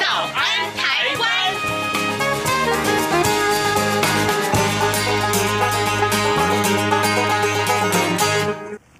[0.00, 1.78] 早安台湾》。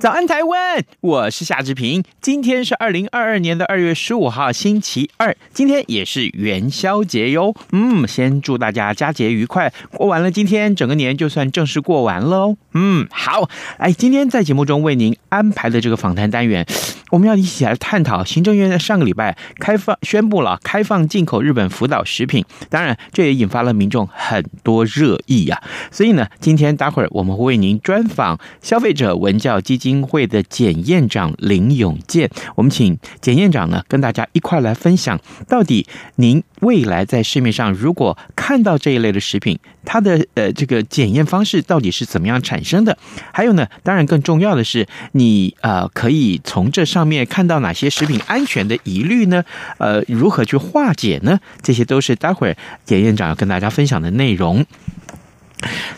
[0.02, 0.82] 早安，台湾！
[1.00, 2.02] 我是夏志平。
[2.20, 5.36] 今天是二零二二年的二月十五号，星期二。
[5.54, 7.54] 今天也是元宵节哟。
[7.70, 9.72] 嗯，先祝大家佳节愉快。
[9.92, 12.56] 过完了今天，整个年就算正式过完了哦。
[12.74, 13.48] 嗯，好。
[13.78, 16.66] 哎，今天在节目中为您安排的这个访谈单元，
[17.10, 25.62] 我们要一起来探讨行政院在上个礼拜开放宣布了开放进口日本福岛食品，当然这也引发了民众很多热议呀。
[25.92, 29.91] 所以呢，今天待会儿我们会为您专访消费者文教基金。
[29.92, 42.96] 金会的检验长林永健，我们请检验长呢跟大家一块来分享，到底您未来在市面上如果看到这一类的食品，它的呃这个检验方式到底是怎么样产生的？
[43.34, 49.44] 还有呢，当然更重要的是，你呃可以从这上面看到哪些食品安全的疑虑呢？
[49.76, 51.38] 呃，如何去化解呢？
[51.60, 54.64] 这些都是待会儿检验长要跟大家分享的内容。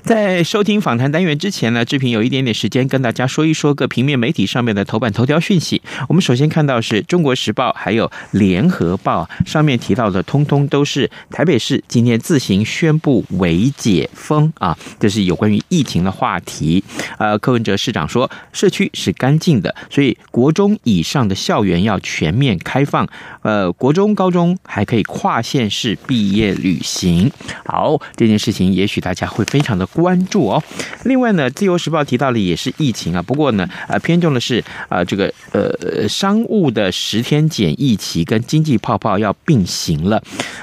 [0.03, 5.81] 在收听访谈单元之前呢，志平有一点点时间跟大家说一说各平面媒体上面的头版头条讯息。
[6.09, 16.85] 我们首先看到是中国时报还有联合报上面提到的，通通都是台北市今天自行宣布为解封啊，这是有关于疫情的话题。
[17.19, 23.09] 呃，柯文哲市长说，社区是干净的，所以国中以上的校园要全面开放。
[23.41, 27.31] 呃，国中、高中还可以跨县市毕业旅行。
[27.65, 29.43] 好，这件事情也许大家会。
[29.55, 30.61] 非常的关注哦。
[31.05, 40.21] 另外呢，《自由时报》提到的也是疫情啊，不过呢，呃，偏重的是呃这个呃商务的十天检疫期跟经济泡泡要并行了。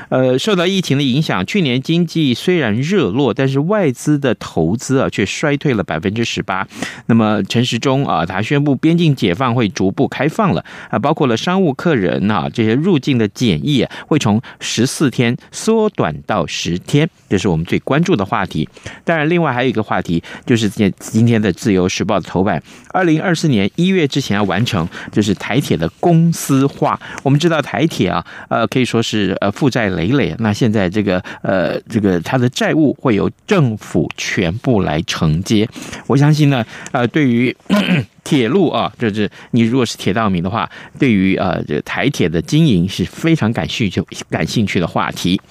[0.10, 6.68] 呃，受到疫情的影响，去年经济虽然热络，但是外资的投资啊却衰退了百分之十八。
[7.06, 18.68] 那么陈时中啊，他宣布边境解放会逐步开放了啊，包括了商务客人啊这些入境的检疫啊，会从十四天缩短到十天，这是我们最关注的话题。
[19.04, 27.00] 当然，另外还有一个话题，就是今今天的《自由时报》的头版，二零二四年一月之前要完成，就是台铁的公司化。
[27.24, 30.36] 我们知道台铁啊，呃，可以说是呃负债累累。
[30.40, 35.68] 那现在这个呃这个它的债务会由政府全部来承接。
[36.08, 37.56] 我相信呢，呃，对于
[38.24, 45.42] 铁路啊，就是你如果是铁道迷的话，对于呃这台铁的经营是非常感兴趣、感兴趣的话题。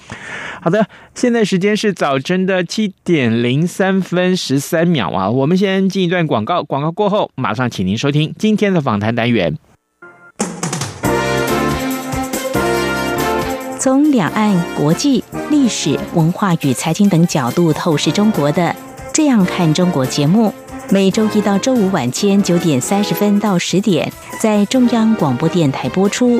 [0.63, 0.85] 好的，
[1.15, 9.57] 现在时间是早晨的七点零三分十三秒啊，我们先进一段广告，广告过后马上请您收听今天的访谈单元。
[13.79, 18.61] 从两岸、国际、历史文化与财经等角度透视中国的
[19.11, 20.53] 《这样看中国》节目，
[20.91, 26.39] 每周一到周五晚间九点三十分到十点在中央广播电台播出。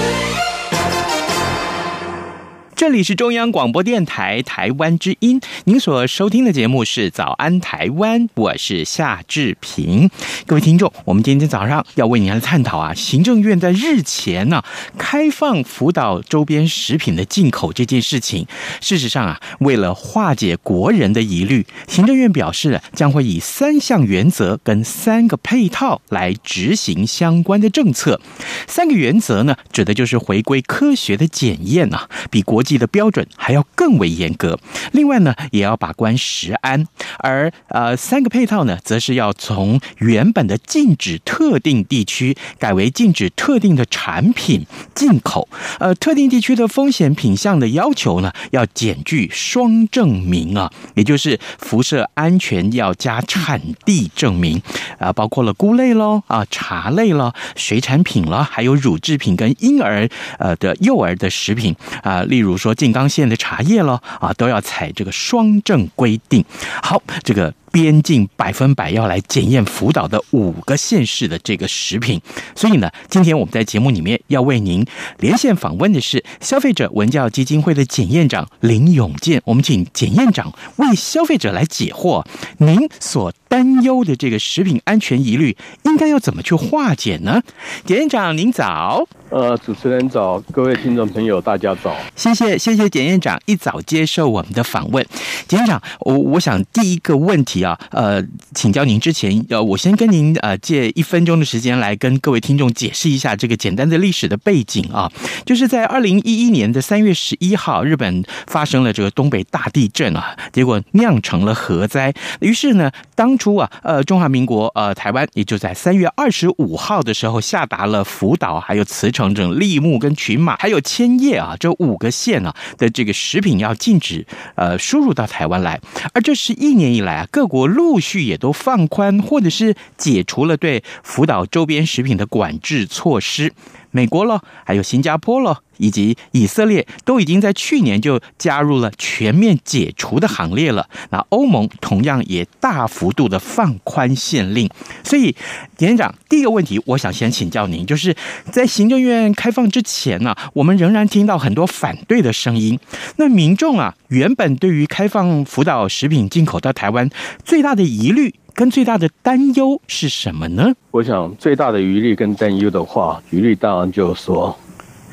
[2.81, 10.09] 这里是中央广播电台台湾之音，您所收听的节目是《早安台湾》，我是夏志平。
[10.47, 14.63] 各位听众，我们今天早上要为您来探讨啊，行政院在日前呢、
[14.97, 18.47] 开放福岛周边食品的进口这件事情。
[18.79, 28.19] 事实上啊，为了化解国人的疑虑，行政院表示将会以三项原则跟三个配套来执行相关的政策。
[28.65, 34.59] 三个原则呢，指的就是回归科学的检验啊，比国际的标准还要更为严格。
[34.91, 36.87] 另外呢，也要把关食安。
[37.19, 45.47] 而呃，三个配套呢，则是要从原本的禁止特定地区改为禁止特定的产品进口。
[45.79, 54.61] 呃，特定地区的风险品项的要求呢，要检具双证明啊，也就是辐射安全要加产地证明
[54.97, 60.07] 啊，包括了菇类喽啊、茶类了、水产品了，还有乳制品跟婴儿
[60.39, 66.45] 呃的幼儿的食品啊，例如说静冈县的茶叶了啊，都要采这个双证规定。
[66.83, 67.51] 好，这个。
[67.71, 72.21] 边境百分百要来检验福岛的五个县市的这个食品，
[72.55, 74.85] 所以呢，今天我们在节目里面要为您
[75.19, 82.25] 连线访问的是消费者文教基金会的检验长林永健，我们请检验长为消费者来解惑，
[82.57, 87.41] 您所担忧的这个食品安全疑虑，应该要怎么去化解呢？
[87.85, 89.07] 检验长您早。
[89.29, 91.95] 呃，主持人早，各位听众朋友，大家早。
[92.17, 95.05] 谢谢，谢谢检验长一早接受我们的访问。
[95.47, 98.21] 检验长，我我想第一个问题啊，呃，
[98.53, 105.09] 请教您之前，呃，我先跟您呃借一分钟的时间来跟各位听众解释一下这个简单的历史的背景啊，
[105.45, 112.13] 就是在二零一一年的三月十一号，日本发生了这个东北大地震啊，结果酿成了核灾。
[112.41, 119.21] 于是呢，当初啊，呃，中华民国呃台湾也就在三月二十五号的时候下达了福岛还有茨城。
[119.21, 124.25] 整整櫪木跟群马还有千叶啊，这五个县啊的这个食品要禁止
[124.55, 125.79] 呃输入到台湾来，
[126.13, 133.51] 而这是一年以来啊，各国陆续也都放宽或者是解除了对福岛周边食品的管制措施。
[133.91, 140.87] 美国了，还有新加坡了，以及以色列都已经在去年就加入了全面解除的行列了。
[141.09, 144.69] 那欧盟同样也大幅度的放宽限令。
[145.03, 145.35] 所以，
[145.75, 148.15] 检验长，第一个问题，我想先请教您，就是
[148.51, 152.79] 在行政院开放之前呢，我们仍然听到很多反对的声音。
[153.17, 157.09] 那民众啊，原本对于开放福岛食品进口到台湾
[157.43, 158.35] 最大的疑虑。
[158.53, 160.73] 跟最大的担忧是什么呢？
[160.91, 164.55] 我想最大的疑虑跟担忧的话，疑虑当然就是说，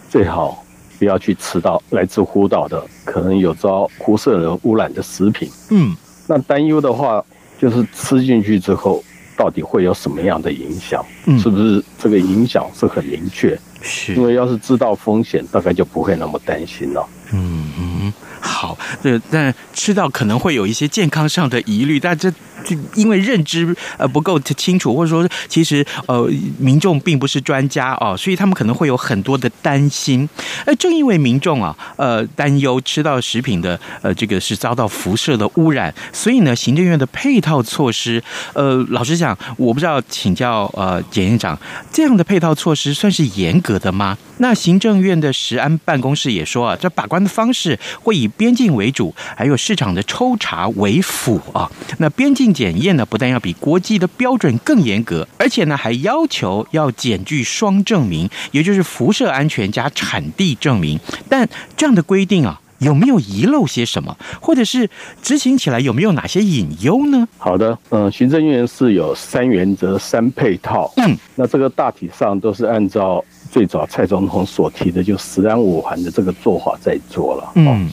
[0.09, 0.65] 最好
[0.99, 5.51] 不要去吃到来自湖岛的可能有遭辐射污染的食品。
[5.71, 5.95] 嗯，
[6.27, 7.25] 那担忧的话，
[7.59, 9.03] 就是吃进去之后
[9.37, 11.05] 到底会有什么样的影响？
[11.27, 13.59] 嗯，是不是这个影响是很明确？
[13.81, 17.07] 是，因为要是知道风险，大概就不会那么担心了。
[17.33, 22.33] 嗯嗯，好，对但吃到可能会有一些健康上的疑虑，但这。
[22.69, 30.29] 就因为认知呃不够清楚，或者说其实呃民众并不是专家哦，所以他们可能会有很多的担心。
[30.67, 38.23] 而正因为民众啊呃担忧吃到食品的呃这个是遭到辐射的污染，所以呢行政院的配套措施
[38.53, 41.59] 呃老实讲，我不知道请教呃检验长，
[41.91, 44.19] 这样的配套措施算是严格的吗？
[44.41, 51.69] 那行政院的食安办公室也说啊，这把关的方式会以边境为主，还有市场的抽查为辅啊。
[51.99, 60.99] 那边境检验呢，不但要比国际的标准更严格，而且呢还要求要检具双证明，也就是辐射安全加产地证明。
[61.29, 64.91] 但这样的规定啊，有没有遗漏些什么，或者是
[65.23, 67.29] 执行起来有没有哪些隐忧呢？
[67.39, 73.25] 好的，嗯，行政院是有三原则、三配套，嗯，那这个大体上都是按照。
[73.51, 77.89] 最早蔡总统所提的就十安五环的这个做法在做了，嗯，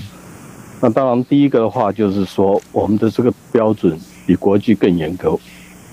[0.82, 5.38] 那当然第一个的话就是说我们的这个标准比国际更严格。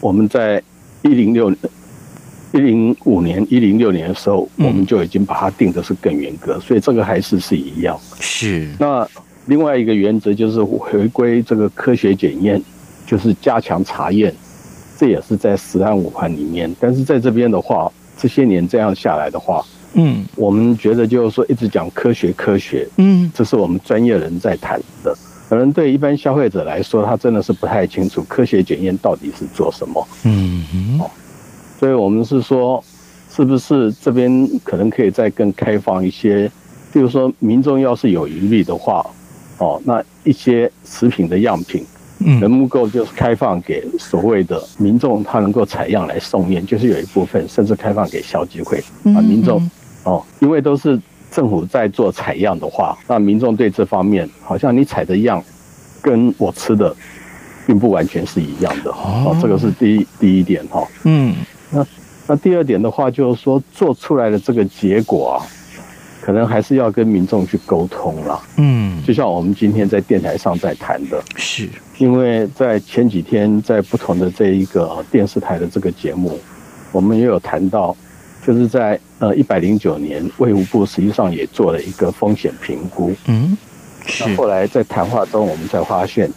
[0.01, 0.63] 我们在
[1.03, 1.51] 一零六
[2.53, 7.99] 一零五年一零六年的时候，我们就已经把它定的是更严格，所以这个还是是一样。
[8.21, 8.69] 是。
[8.79, 9.09] 那
[9.47, 12.63] 另外一个原则就是回归这个科学检验，
[13.07, 14.35] 就是加强查验，
[14.99, 16.75] 这也是在十安五环里面。
[16.81, 17.91] 但是在这边的话。
[18.15, 25.17] 这些年这样下来的话，嗯，我们觉得就是说一直讲科学科学，嗯，这是我们专业人在谈的。
[25.53, 31.01] 可能对一般消费者来说，他真的是不太清楚科学检验到底是做什么，嗯嗯。
[31.79, 32.83] 所以我们是说，
[33.31, 36.51] 是不是这边可能可以再更开放一些？
[36.91, 39.05] 比如说，民众要是有疑虑的话，
[39.59, 41.85] 哦，那一些食品的样品。
[42.41, 48.83] 能不够就是开放给所谓的民众，他能够采样来送验，就是有一部分甚至开放给消基会
[49.15, 49.61] 啊，民众
[50.05, 50.99] 哦，因为都是
[51.33, 55.43] 政府在做采样的话，那民众对这方面好像你采的样
[56.03, 56.95] 跟我吃的
[57.67, 60.87] 并不完全是一样的哦，这个是第一第一点哈。
[61.05, 61.35] 嗯，
[61.71, 61.87] 那
[62.27, 65.41] 那第二点的话，就是说做出来的这个结果啊，
[66.21, 68.39] 可能还是要跟民众去沟通了。
[68.59, 76.39] 嗯，就像我们今天在电台上在谈的，是因为在前几天在不同的这一个电视台的这个节目，
[76.93, 77.97] 我们也有谈到。
[78.45, 83.15] 就是在呃一百零九年，卫福部实际上也做了一个风险评估。
[83.27, 83.57] 嗯，
[84.05, 84.29] 是。
[84.29, 86.29] 那后来在谈话中，我们才发现，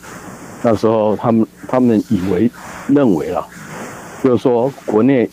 [0.61, 2.49] 那时候他们他们以为
[2.87, 3.45] 认为了，
[4.23, 5.27] 就是说国内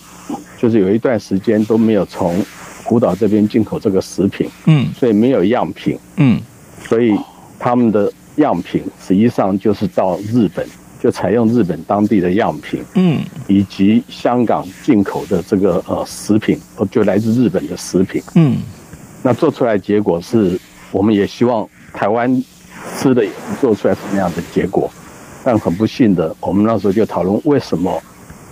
[0.58, 2.42] 就是有一段时间都没有从
[2.84, 4.48] 福岛这边进口这个食品。
[4.64, 5.98] 嗯，所以没有样品。
[6.16, 6.40] 嗯，
[6.88, 7.14] 所以
[7.58, 10.66] 他们的样品实际上就是到日本。
[11.02, 16.56] 就采用日本当地的样品，嗯，以及香港进口的这个呃食品，
[16.92, 18.58] 就来自日本的食品，嗯，
[19.20, 20.56] 那做出来结果是，
[20.92, 22.32] 我们也希望台湾
[22.96, 24.88] 吃的也做出来什么样的结果，
[25.42, 28.00] 但很不幸的，我们那时候就讨论为什么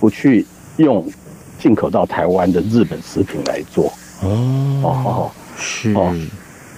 [0.01, 1.09] 不去用
[1.57, 3.85] 进口到台湾的日本食品来做，
[4.21, 5.93] 哦哦是。
[5.93, 6.13] 哦，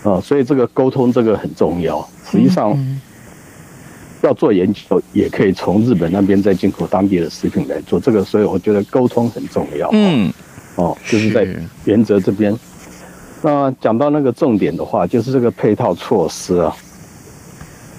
[0.04, 2.78] 啊，所以这个沟通这个很重要，实际上。
[4.24, 9.90] 要做研究，也可以从日本那边再进口当地的食品来做这个，所以我觉得沟通很重要。
[9.92, 10.32] 嗯，
[10.76, 11.46] 哦，就是在
[11.86, 12.58] 原则这边。
[13.42, 16.74] 那讲到那个重点的话，就是这个配套措施啊。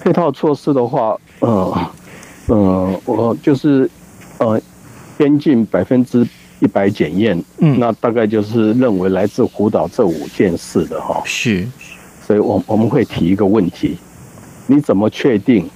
[0.01, 1.89] 配套措施的话，呃，
[2.47, 3.89] 呃，我就是
[4.39, 4.59] 呃，
[5.17, 6.27] 边境百分之
[6.59, 11.21] 一百检验，嗯，那大概就是认为来自福岛这五件事的哈。
[11.23, 11.67] 是，
[12.25, 13.97] 所以我我们会提一个问题：
[14.65, 15.69] 你怎么确定？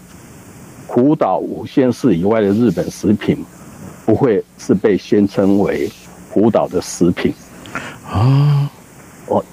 [0.89, 3.38] 福岛五县市以外的日本食品，
[4.05, 5.89] 不会是被宣称为
[6.34, 7.31] 福岛的食品
[8.05, 8.69] 啊？
[9.27, 9.43] 哦，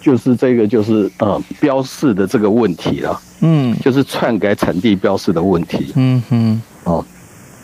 [0.00, 3.20] 就是这个，就是呃，标示的这个问题了。
[3.40, 5.92] 嗯，就是篡改产地标示的问题。
[5.94, 7.04] 嗯哼，哦，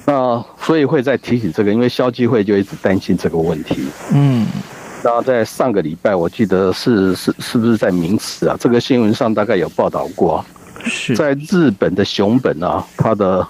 [0.04, 3.86] 那所以会再提起这个，因为消基会就一直担心这个问题。
[4.12, 4.46] 嗯，
[5.02, 8.56] 然后在上个礼拜，我记得是是是不是在名词啊？
[8.60, 10.44] 这个新闻上大概有报道过。
[10.84, 11.16] 是。
[11.16, 13.46] 在日本的熊本啊，它的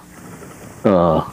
[0.83, 1.25] 呃，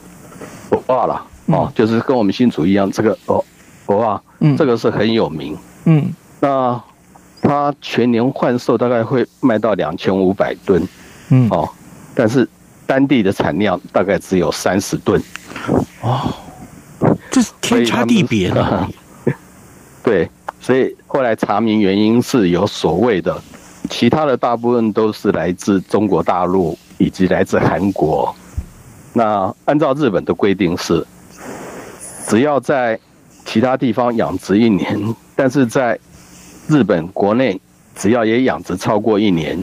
[0.70, 3.44] 欧巴啦，哦，就是跟我们新竹一样，这个哦，
[3.86, 6.82] 欧巴，嗯，这个是很有名，嗯，那
[7.42, 10.82] 它全年换售大概会卖到两千五百吨，
[11.30, 11.70] 嗯，哦，
[12.16, 12.48] 但是
[12.86, 15.22] 当地的产量大概只有三十吨，
[16.02, 16.34] 哦，
[17.30, 18.88] 这是天差地别的，
[20.02, 20.30] 对，
[20.62, 23.42] 所以后来查明原因是有所谓的。
[23.92, 28.34] 其他的大部分都是来自中国大陆以及来自韩国。
[29.14, 31.06] 那按照日本的规定是，
[32.26, 32.98] 只要在
[33.46, 34.98] 其他地方养殖一年，
[35.36, 36.00] 但是在
[36.70, 37.60] 日本国内
[37.94, 39.62] 只要也养殖超过一年，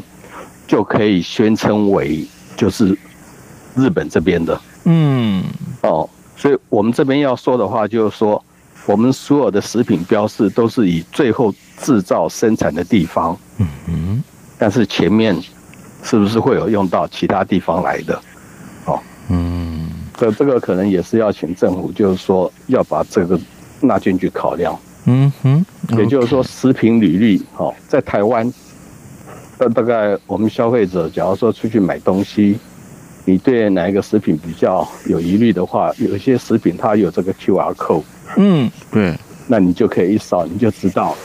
[0.67, 2.23] 就可以宣称为
[2.55, 2.97] 就是
[3.75, 4.61] 日本这边的。
[4.85, 5.43] 嗯，
[5.81, 8.45] 哦，所以我们这边要说的话就是说，
[8.85, 13.37] 我们所有的食品标示都是以最后制造生产的地方。
[13.59, 14.25] 嗯嗯，
[14.59, 15.37] 但是前面
[16.03, 18.21] 是不是会有用到其他地方来的？
[18.85, 23.39] 哦，嗯，这这个可能也是要请政府，就是说要把这个
[23.81, 24.79] 纳进去考量。
[25.07, 25.65] 嗯哼，
[25.97, 28.53] 也就是说食品履历，哦，在台湾，
[29.57, 32.59] 大，大概我们消费者假如说出去买东西，
[33.25, 38.03] 你对哪一个食品比较有疑虑的话，有一些食品它有这个 QR code。
[38.37, 39.17] 嗯，对，
[39.47, 41.17] 那你就可以一扫，你就知道。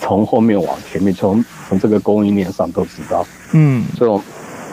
[0.00, 3.26] 从后面往前面，从从这个供应链上都知道。
[3.52, 4.20] 嗯，所以，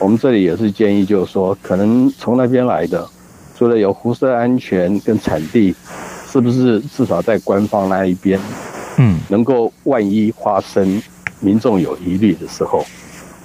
[0.00, 3.08] 我们这里也是建议，就是说，可能从那边来的，
[3.56, 5.74] 除了有辐射安全跟产地，
[6.30, 8.38] 是不是至少在官方那一边，
[8.96, 11.02] 嗯，能够万一发生
[11.40, 12.84] 民众有疑虑的时候，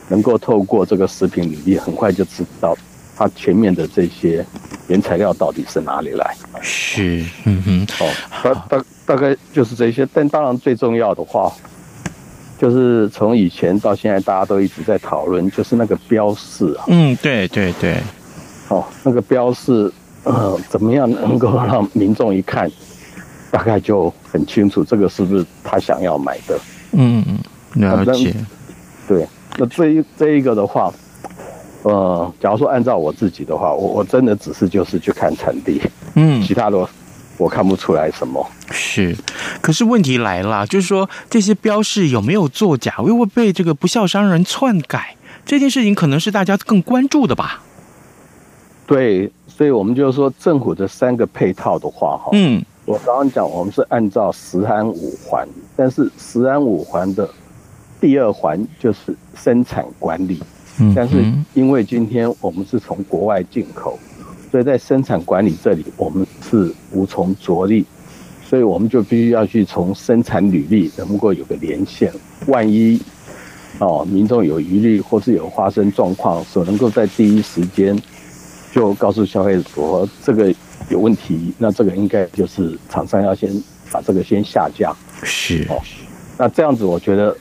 [0.07, 2.75] 能够透过这个食品履历，很快就知道
[3.19, 4.43] 它前面的这些
[4.88, 6.33] 原材料到底是哪里来。
[6.61, 8.09] 是，嗯哼，哦，
[8.41, 11.51] 大大大概就是这些，但当然最重要的话。
[12.57, 16.83] 就是从以前到现在，大家都一直在讨论，就是那个标示啊。
[16.88, 17.95] 嗯，对对对。
[18.67, 19.89] 哦，那个标示，
[20.25, 22.69] 呃，怎么样能够让民众一看，
[23.49, 26.59] 大概就很清楚，这个是不是他想要买的？
[26.91, 27.39] 嗯嗯，
[27.81, 28.35] 了解。
[29.07, 29.25] 对，
[29.57, 30.93] 那这一这一个的话，
[31.89, 35.81] 呃，假如说按照我自己的话，我我真的只是就是去看产地，
[36.15, 36.88] 嗯，其他的。
[37.39, 39.15] 我看不出来什么是，
[39.62, 45.15] 可是问题来了，就是说这些标示有没有作假，会不会被这个不孝商人篡改？
[45.46, 47.62] 这件事情可能是大家更关注的吧？
[48.86, 57.29] 对，所以我们就是说政府的三个配套的话，哈，嗯，我刚刚讲我们是按照十安五环，但是十安五环的
[58.01, 60.43] 第二环就是生产管理。
[60.79, 64.00] 嗯，但是因为今天我们是从国外进口，
[64.50, 67.86] 所以在生产管理这里我们是无从着力，
[68.43, 72.13] 所以我们就必须要去从生产履历能够有个连线，
[72.48, 73.01] 万一
[73.79, 77.98] 哦民众有疑虑或是有发生状况，所能够在第一时间
[78.71, 80.53] 就告诉消费者说这个
[80.89, 83.51] 有问题，那这个应该就是厂商要先
[83.91, 84.95] 把这个先下架。
[85.24, 85.81] 是哦，
[86.38, 87.36] 那这样子我觉得。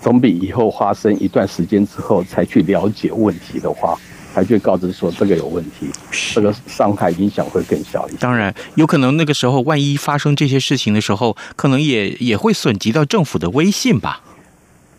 [0.00, 3.98] 总比以后发生一段时间之后才去了解问题的话，
[4.32, 5.86] 才去告知说这个有问题，
[6.34, 8.18] 这个伤害影响会更小一些。
[8.20, 14.20] 当然，有可能那个时候万一发生这些事情的时候，可能也也会损及到政府的威信吧。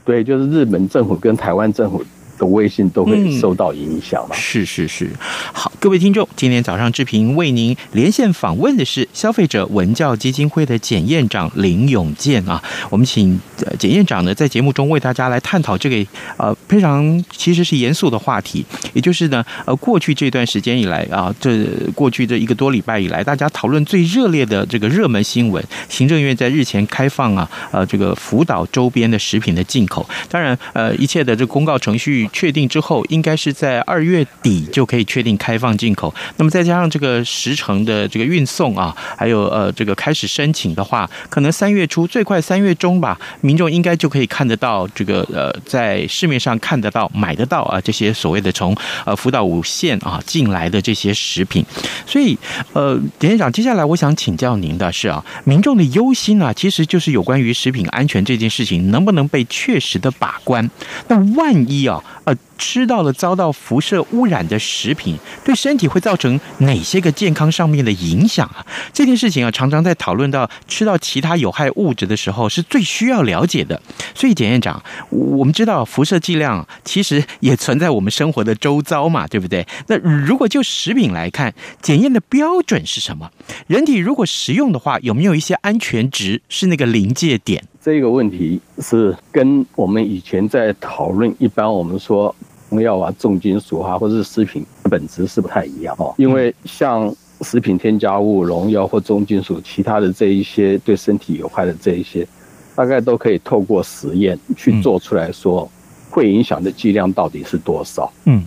[0.03, 2.03] 对，就是日本政府跟台湾政府。
[2.39, 4.39] 的微信都会受到影响嘛、嗯？
[4.39, 5.11] 是是是，
[5.53, 12.63] 好，各位听众，今天早上志平为您连线访问的是消费者文教基金会的检验长林永健啊。
[12.89, 13.39] 我们请
[13.77, 32.28] 检验长呢在节目中为大家来探讨这个呃非常其实是严肃的话题，也就是呢呃过去这段时间以来啊，这过去这一个多礼拜以来，大家讨论最热烈的这个热门新闻，行政院在日前开放啊呃这个福岛周边的食品的进口，当然呃一切的这个公告程序。
[32.29, 36.13] 确定之后，应该是在二月底就可以确定开放进口。
[36.37, 51.65] 那么再加上这个时程的这个运送啊，还有呃这个开始申请的话，可能三月初最快三月中吧，民众应该就可以看得到这个呃在市面上看得到买得到啊这些所谓的从呃福岛五县啊进来的这些食品。
[52.05, 52.37] 所以
[52.73, 60.69] 呃，检验长，接下来我想请教您的是啊，民众的忧心啊，其实就是有关于食品安全这件事情能不能被确实的把关？
[61.07, 62.03] 那万一啊？
[62.25, 68.63] 呃，吃到了遭到辐射污染的食品，对身体会造成哪些个健康上面的影响啊？
[68.93, 73.81] 这件事情啊，常常在讨论到吃到其他有害物质的时候，是最需要了解的。
[74.13, 79.65] 所以，检验长，我们知道辐射剂量其实也存在我们生活的周遭嘛，对不对？
[79.87, 83.31] 那如果就食品来看，检验的标准是什么？
[83.67, 87.63] 人体如果食用的话，有没有一些安全值是那个临界点？
[87.81, 92.35] 这个问题是跟我们以前在讨论，一般我们说
[92.69, 96.13] 农药啊、重金属啊，或者是食品本质是不太一样哦。
[96.17, 102.27] 因为像食品添加物、农药或重金属，其他的这一些对身体有害的这一些，
[102.75, 105.69] 大概都可以透过实验去做出来说，
[106.09, 108.11] 会影响的剂量到底是多少。
[108.25, 108.43] 嗯，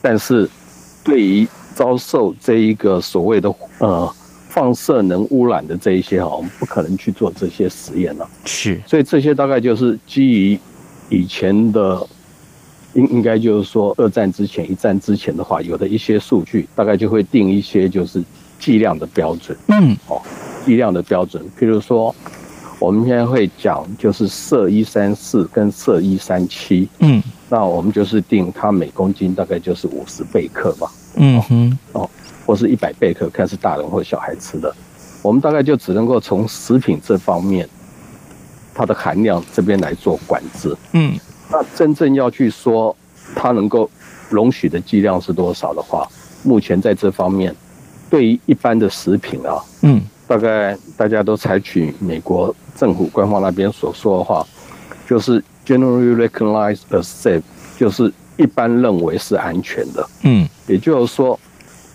[0.00, 0.48] 但是
[1.02, 4.14] 对于遭受这一个所谓的呃。
[4.50, 8.30] 放射能污染的这一些哈，我们不可能去做这些实验了。
[8.44, 10.56] 是，所以这些大概就是基于
[11.08, 12.06] 以前的，
[12.94, 18.22] 应应该就是说，二战之前、一战之前的话，有的一些数据，大概就会定一些就是
[18.58, 19.56] 剂量的标准。
[19.68, 20.20] 嗯，哦，
[20.64, 22.14] 剂量的标准，譬如说，
[22.78, 26.88] 我们现在会讲就是铯一三四跟铯一三七。
[27.00, 30.88] 嗯，那我们就是定它每公斤大概就是五十贝克嘛。
[31.16, 32.08] 嗯哼，哦。
[32.46, 34.70] 或是一百贝克，看是大人或小孩吃的，
[35.22, 37.66] 我们大概就只能够从食品这方面，
[38.74, 40.76] 它的含量这边来做管制。
[40.92, 41.18] 嗯，
[41.50, 42.94] 那真正要去说
[43.34, 43.90] 它能够
[44.30, 46.08] 容许的剂量是多少的话，
[46.42, 47.54] 目前在这方面，
[48.10, 54.46] 对于一般的食品啊，嗯，大概大家都采取美国政府官方那边所说的话，
[55.08, 57.42] 就是 generally recognized as safe，
[57.78, 60.08] 就是一般认为是安全的。
[60.22, 61.38] 嗯，也就是说。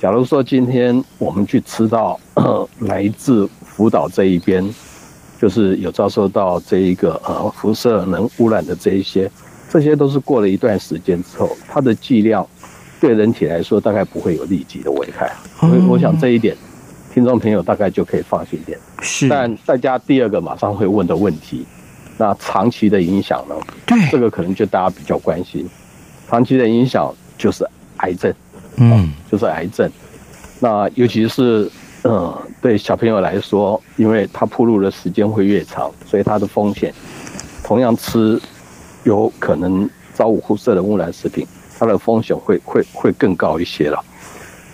[0.01, 4.63] 假如说今天我们去吃到呃来自福岛这一边，
[5.41, 9.29] 就是有遭受到这一个呃辐射能污染的这一些，
[9.69, 12.45] 这些都是过了一段时间之后，它的剂量
[12.99, 15.31] 对人体来说大概不会有立即的危害。
[15.59, 16.55] 所以我想这一点，
[17.13, 18.77] 听众朋友大概就可以放心点。
[19.01, 19.29] 是。
[19.29, 21.65] 但大家第二个马上会问的问题，
[22.17, 23.55] 那长期的影响呢？
[23.85, 23.97] 对。
[24.11, 25.65] 这个可能就大家比较关心，
[26.29, 27.65] 长期的影响就是
[27.97, 28.33] 癌症。
[28.81, 29.91] 嗯，就是癌症，
[30.61, 31.69] 那尤其是
[32.03, 36.93] 嗯，对小朋友来说，因为他暴露的时间会越长，所以他的风险，
[37.63, 38.39] 同样吃
[39.03, 41.45] 有可能遭辐射的污染食品，
[41.77, 44.03] 它的风险会会会更高一些了。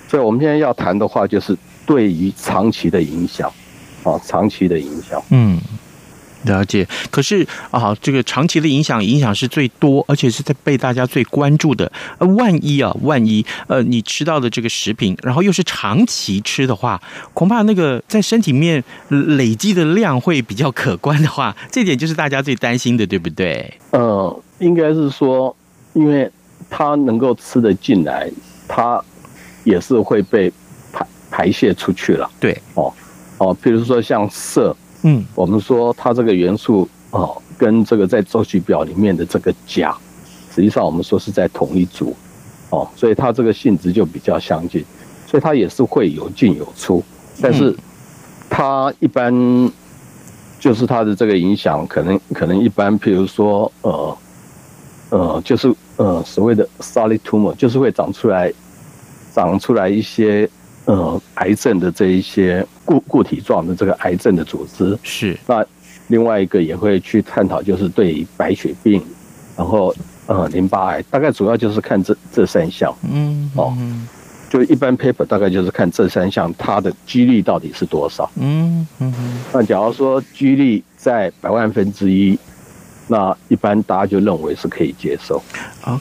[0.08, 3.52] 所以我们现在要谈的话，就是对于长期的影响，
[4.04, 5.60] 啊，长期的影响，嗯。
[6.46, 11.92] 了解，可是啊，这个长期的影响，影响是最多，而且是在被大家最关注的。
[12.20, 17.02] 呃，万一啊，万一呃，你吃到的这个食品，然后又是长期吃的话，
[17.34, 23.74] 恐怕那个在身体里面累积的量会比较可观的话，这点就是大家最担心的，对不对？
[23.92, 25.56] 呃，应该是说，
[25.94, 26.32] 因为
[26.70, 28.30] 它能够吃得进来，
[28.68, 29.04] 它
[29.64, 30.52] 也是会被
[30.94, 32.30] 排排泄出去了。
[32.40, 32.94] 对，哦
[33.40, 34.74] 哦，比如说像銫。
[35.08, 39.96] 嗯，我们说它这个元素哦，跟这个在周期表里面的这个钾，
[40.52, 42.16] 实际上我们说是在同一组，
[42.72, 44.84] 哦，所以它这个性质就比较相近，
[45.28, 47.04] 所以它也是会有进有出，
[47.40, 47.76] 但是
[48.50, 49.32] 它一般
[50.60, 54.18] 就是它的这个影响，可能可能一般，譬如说呃
[55.12, 58.52] 呃，就是呃所谓的 solid tumor，就是会长出来
[59.32, 60.50] 长出来一些
[60.86, 65.66] 呃癌症的这一些固固体状的这个癌症的组织，是那。
[66.10, 69.02] 另外一个也会去探讨，就是对白血病，
[69.58, 69.92] 然后
[70.28, 72.96] 呃淋巴癌，大概主要就是看这这三项。
[73.12, 73.76] 嗯，哦，
[74.48, 78.30] 就一般 paper 大概就是看这三项，它的几率到底是多少？
[78.36, 79.12] 嗯嗯。
[79.52, 82.38] 那假如说几率在百万分之一，
[83.08, 85.42] 那一般大家就认为是可以接受。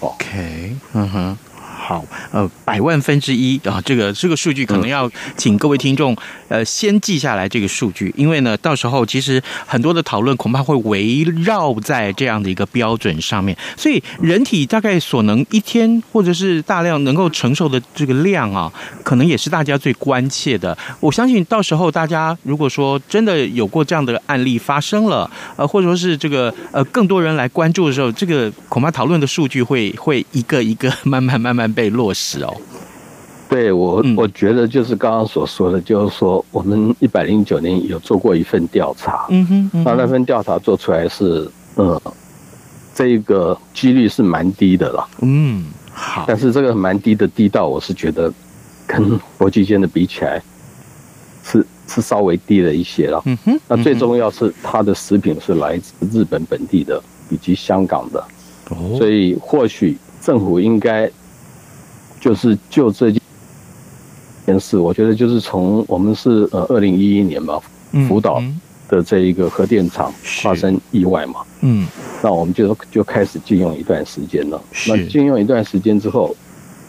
[0.01, 1.39] OK，嗯哼。
[1.87, 6.17] 好，呃，百万分之一啊，这个这个数据可能要请各位听众
[6.49, 20.75] 呃先记下来这个数据，因为呢，到时候其实很多的讨论恐怕会围绕在这样的一个标准上面，所以人体大概所能一天或者是大量能够承受的这个量啊，可能也是大家最关切的。
[21.01, 31.74] 我相信到时候大家如果说真的有过这样的案例发生了，呃，或者说是这个呃更多人来关注的时候，这个恐怕讨论的数据会会一个一个慢 慢慢慢。
[31.75, 32.55] 被落实哦，
[33.49, 42.01] 对我，我觉得就是刚刚所说的，就是说我们一百零九年有做过一份调查，嗯哼，那那份调查做出来是，嗯，
[42.95, 48.33] 这个几率是蛮低的了，嗯，好，但是这个蛮低的低到我是觉得
[48.87, 50.43] 跟国际间的比起来
[51.43, 58.25] 是是稍微低了一些了，嗯哼，那最重要是它的食品是来自日本本地的以及香港的，
[58.71, 61.11] 哦，所以或许政府应该。
[62.25, 63.11] 就是就这
[64.47, 67.61] 件事，我觉得就是从我们是呃二零一一年嘛，
[68.09, 68.43] 福岛
[68.89, 70.11] 的这一个核电厂
[70.43, 71.87] 发生意外嘛，嗯，
[72.23, 74.59] 那我们就就开始禁用一段时间了。
[74.89, 76.35] 那禁用一段时间之后，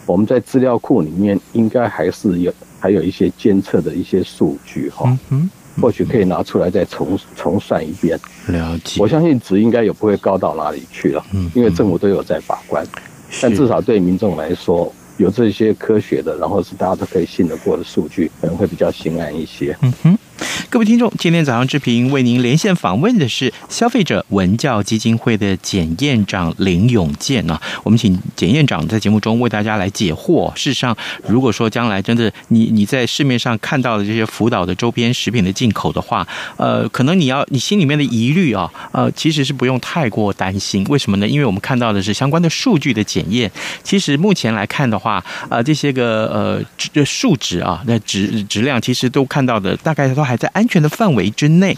[0.06, 5.50] 我们在资料库里面应该还是有还有一些监测的一些数据哈，嗯，
[5.82, 8.18] 或许可以拿出来再重重算一遍。
[8.46, 12.86] 了解，我相信值应该也不会高到哪里去了，嗯，因为政府都有在把关，
[13.42, 14.90] 但至少对民众来说。
[15.16, 19.76] 有这些科学的，然后是大家都可以信得过的数据，可能会比较心安一些。
[19.82, 20.18] 嗯哼。
[20.68, 27.60] 各位听众，今天早上之平为您连线访问的是消费者文教基金会的检验长林永健啊。
[27.84, 30.52] 我们请检验长在节目中为大家来解惑。
[30.56, 36.26] 事实上，如果说将来真的你你在市面上看到的这些福岛的周边食品的进口的话，
[36.56, 40.84] 呃，可能你要你心里面的疑虑啊，呃，其实是不用太过担心。
[40.88, 41.28] 为什么呢？
[41.28, 43.50] 因为我们看到的是相关的数据的检验。
[43.84, 51.76] 其实目前来看的话，呃，这些个呃质数值啊，那质质量其实都看到的大概都还在安全的范围之内。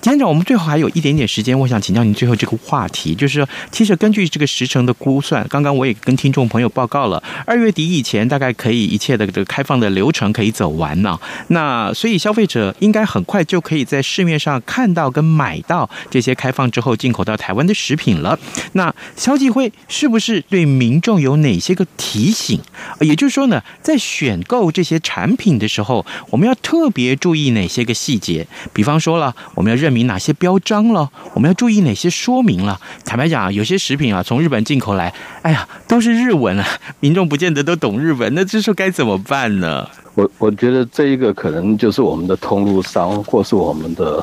[0.00, 11.20] 检验长，我们最后还有一点点时间，我想请教您最后这个话题，就是，其实根据这个时程的估算，刚刚我也跟听众朋友报告了，二月底以前大概可以一切的这个开放的流程可以走完了。
[11.48, 18.38] 那所以消费者应该很快就可以在市面上看到跟买到这些开放之后进口到台湾的食品了。
[18.74, 22.60] 那消基会是不是对民众有哪些个提醒？
[23.00, 28.46] 也就是说呢，在选购这些产品的时候，我们要特别注意哪些个细节？
[28.72, 29.87] 比方说了，我们要认。
[29.88, 31.10] 证明哪些标章了？
[31.32, 32.78] 我们要注意哪些说明了？
[33.06, 36.66] 坦白讲啊，有些食品啊，从日本进口来，哎呀，都是日文啊，
[37.00, 39.88] 民众不见得都懂日文，那这时候该怎么办呢？
[40.14, 44.22] 我我觉得这一个可能就是我们的通路商或是我们的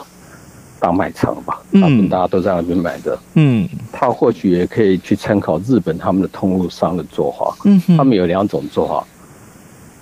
[0.80, 9.04] 大卖场吧，他们大家都在那边买的，嗯，他或许也可以去参考日本他们的通路商的做法，嗯，他们有两种做法，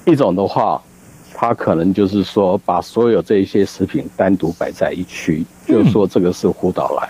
[0.04, 0.82] 一种的话。
[1.44, 7.10] 他可能就是说，把所有这一些食品单独摆在一区，就是说这个是福岛来。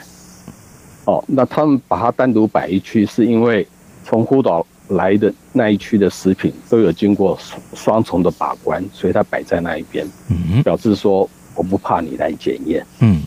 [1.06, 3.67] 哦，那他们把它单独摆一区，是因为
[4.04, 7.38] 从福岛来的那一区的食品都有经过
[7.76, 10.04] 双重的把关，所以它摆在那一边，
[10.63, 12.84] 表示说我不怕你来检验。
[13.02, 13.22] 嗯，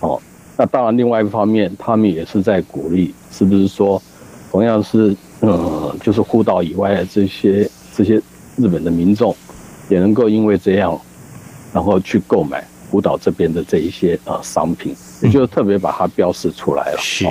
[0.00, 0.20] 哦，
[0.56, 4.02] 那当然，另外一方面，他们也是在鼓励，是不是说，
[4.50, 8.20] 同样是呃，就是福岛以外的这些这些
[8.56, 9.32] 日本的民众。
[9.88, 10.98] 也能够因为这样，
[11.72, 16.98] 然后去购买福岛这边的这一些呃商品，也就特别把它标示出来了。
[16.98, 17.26] 是，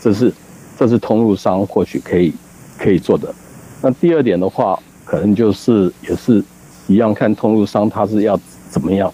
[0.00, 0.32] 这是
[0.78, 2.32] 这是通路商或许可以
[2.78, 3.34] 可以做的。
[3.80, 6.42] 那第二点的话，可能就是也是
[6.86, 8.38] 一样，看通路商他是要
[8.70, 9.12] 怎么样，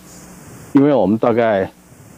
[0.73, 1.71] 因为我们大概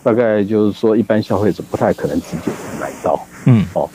[0.02, 3.18] 大概就是说，一般消费者不太可能直接买到。
[3.46, 3.88] 嗯，哦，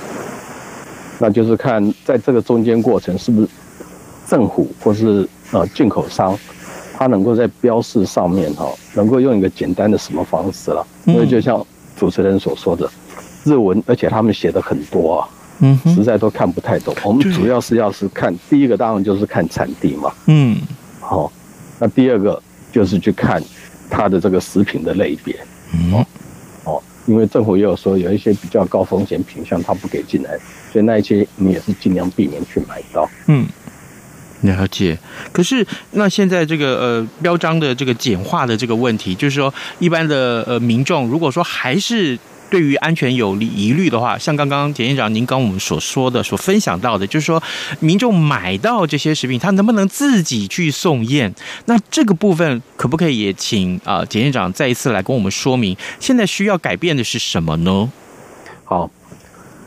[1.19, 3.47] 那就是看在这个中间过程是不是
[4.27, 6.37] 政府或是呃进口商。
[6.97, 10.85] 它能够在标示上面哈，能够用一个简单的什么方式了？
[11.05, 11.63] 因为就像
[11.97, 12.89] 主持人所说的，
[13.43, 15.27] 日文，而且他们写的很多啊，
[15.59, 16.95] 嗯，实在都看不太懂。
[17.03, 20.57] 我们主要是要是看第一个，当然就是看产地嘛，嗯，
[21.01, 21.29] 好，
[21.79, 23.43] 那第二个就是去看
[23.89, 25.35] 它的这个食品的类别，
[25.73, 26.05] 嗯，
[26.63, 30.37] 哦，因为政府也有说有一些比较高风险品项，它不给进来，
[30.71, 33.45] 所以那一些你也是尽量避免去买到，嗯。
[34.45, 34.97] 了解，
[35.31, 42.17] 可是那现在这个呃标章的这个简化的这个问题，就是说一般的呃民众如果说还是
[42.49, 47.41] 对于安全有疑虑的话，像刚刚检验长您跟我们所说的、所分享到的，就是说
[47.79, 51.33] 民众买到这些食品，他能不能自己去送验？
[51.65, 55.75] 那这个部分可不可以也请啊检验长再一次来跟我们说明？
[55.99, 57.91] 现在需要改变的是什么呢？
[58.63, 58.89] 好。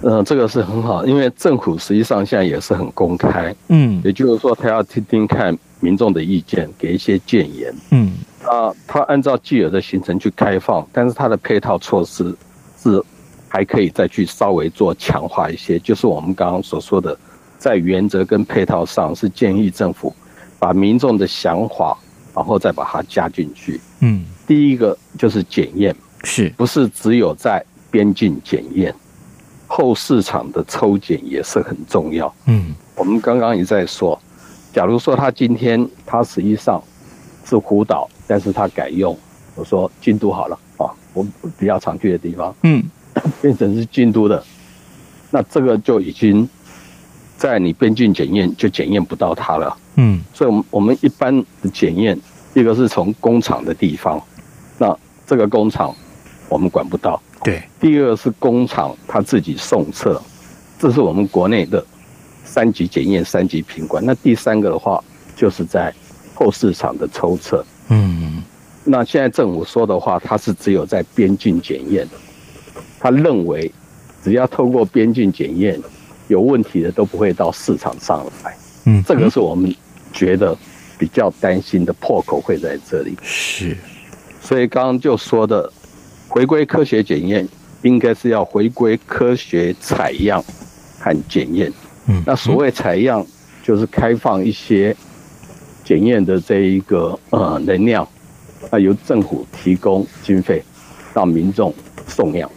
[0.02, 8.12] 嗯，这个是很好，因为政府实际上现在也是很公开，嗯，也就是说他要听听看民众的意见，给一些建言，嗯，
[8.44, 12.32] 啊，他按照既有的行程去开放，但是他的配套措施
[12.80, 13.02] 是
[13.48, 17.18] 还可以再去稍微做强化一些，就是我们刚刚所说的，
[17.58, 20.14] 在原则跟配套上是建议政府
[20.60, 21.98] 把民众的想法，
[22.34, 28.94] 然后再把它加进去，嗯，第一个就是检验，是不是只有在边境检验？
[29.68, 32.34] 后市场的抽检也是很重要。
[32.46, 34.18] 嗯，我们刚刚也在说，
[34.72, 36.82] 假如说他今天他实际上
[37.44, 39.16] 是湖岛，但是他改用
[39.54, 41.24] 我说京都好了啊，我
[41.58, 42.82] 比较常去的地方，嗯，
[43.40, 44.42] 变成是京都的，
[45.30, 46.48] 那这个就已经
[47.36, 49.76] 在你边境检验就检验不到它了。
[49.96, 52.18] 嗯，所以，我们我们一般的检验，
[52.54, 54.20] 一个是从工厂的地方，
[54.78, 55.94] 那这个工厂
[56.48, 57.20] 我们管不到。
[57.44, 60.20] 对，第二是工厂他自己送测，
[60.76, 61.84] 这是我们国内的
[62.44, 64.04] 三级检验、三级品管。
[64.04, 65.02] 那第三个的话，
[65.36, 65.94] 就是在
[66.34, 67.64] 后市场的抽测。
[67.90, 68.42] 嗯，
[68.82, 72.06] 那现在政府说的话，他是只有在边境检验，
[72.98, 73.70] 他认为
[74.24, 75.80] 只要透过边境检验，
[76.26, 78.56] 有问题的都不会到市场上来。
[78.84, 79.72] 嗯，这个是我们
[80.12, 80.56] 觉得
[80.98, 83.16] 比较担心的破口会在这里。
[83.22, 83.76] 是，
[84.40, 85.72] 所以刚刚就说的。
[86.38, 87.48] 回归科学检验，
[87.82, 90.40] 应该是要回归科学采样
[91.00, 91.72] 和检验。
[92.06, 93.26] 嗯，那所谓采样，
[93.60, 94.94] 就是开放一些
[95.84, 98.06] 检验的这一个呃能量，
[98.70, 100.62] 那由政府提供经费，
[101.12, 101.74] 让民众
[102.06, 102.48] 送样。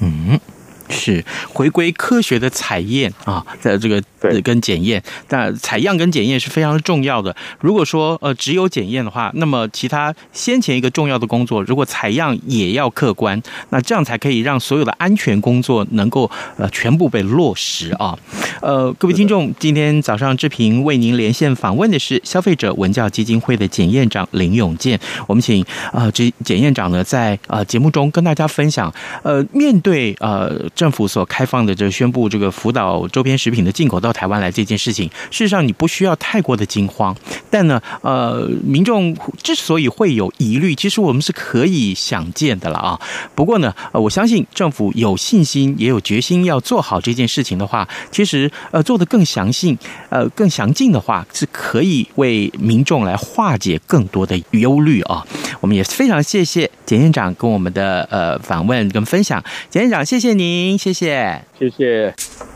[0.00, 0.40] 嗯。
[0.88, 1.22] 是
[1.52, 4.00] 回归科学的采验啊，在这个
[4.42, 7.34] 跟检验，但采样跟检验是非常重要的。
[7.60, 18.18] 如果说呃只有检验的话，那么其他先前一个重要的工作，如果采样也要客观，那这样才可以让所有的安全工作能够呃全部被落实啊。
[18.60, 30.66] 呃，各位听众，今天早上志平为您连线访问的是消费者文教基金会的检验长林永健，我们请啊这检验长呢在呃节目中跟大家分享，呃面对呃。
[30.74, 37.14] 政府所开放的这宣布这个福岛周边食品的进口到台湾来这件事情，事实上你不需要太过的惊慌。
[37.50, 42.98] 但呢，呃，民众之所以会有疑虑，其实我们是可以想见的了啊。
[43.34, 49.76] 不过呢，呃，我相信政府有信心也有决心要做好这件事情的话，其实呃做得更详细、
[50.08, 55.22] 呃更详尽的话，是可以为民众来化解更多的忧虑啊。
[55.60, 62.55] 我们也非常谢谢简院长跟我们的呃访问跟分享，简院长谢谢您，谢谢，谢谢。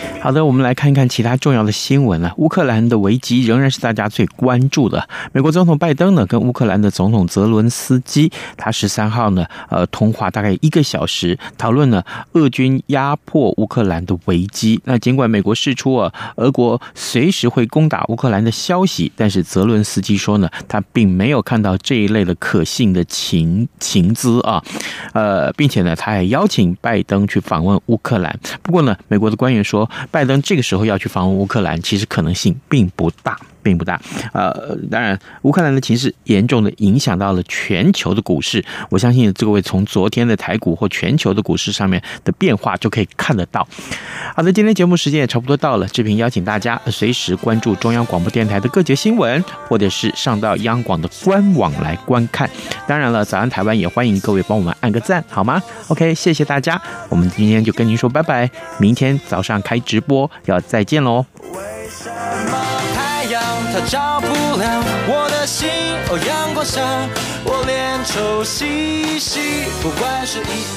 [0.21, 2.31] 好的，我们来看一看其他重要的新闻了。
[2.37, 5.09] 乌克兰的危机仍然是大家最关注的。
[5.33, 14.79] 美国总统拜登呢，跟乌克兰的总统泽伦斯基，他十三号呢，呃，通话大概一个小时，讨论了俄军压迫乌克兰的危机。
[14.85, 24.63] 那尽管美国释出啊，俄国随时会攻打乌克兰的消息，但是泽伦斯基说呢，他并没有看到这一类的可信的情情资啊，
[25.13, 28.39] 呃，并且呢，他还邀请拜登去访问乌克兰。
[28.61, 29.89] 不过呢，美国的官员说。
[30.11, 33.39] 拜登这个时候要去访问乌克兰，其实可能性并不大。
[33.61, 33.99] 并不大。
[34.33, 38.63] 呃，当然，乌克兰的情势严重的影响到了全球的股市。
[38.89, 43.67] 我相信这位从昨天的台股或全球的股市上面的变化就可以看得到。
[44.35, 52.49] 好的，今天节目时间也差不多到了，志平邀请大家随时关注中央广播电台的各节新闻，或者是上到央广的官网来观看。
[52.87, 61.25] 当然了，早安台湾也欢迎各位帮我们按个赞，好吗？OK，谢谢大家，我们今天就跟您说拜拜，明天早上开直播要再见喽。
[61.53, 62.60] 为什么
[63.87, 65.69] 照不亮我的心？
[66.09, 66.81] 哦，阳光下，
[67.43, 70.71] 我脸抽稀稀，不管是一。